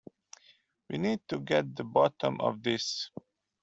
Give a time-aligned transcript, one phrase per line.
[0.89, 3.11] We need to get the bottom of this